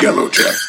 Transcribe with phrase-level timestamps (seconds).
[0.00, 0.67] Yellow Jack.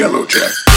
[0.00, 0.69] Yellow Jack.